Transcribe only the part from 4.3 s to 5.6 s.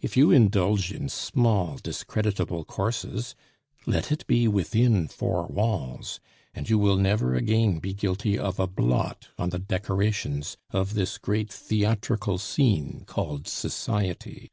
within four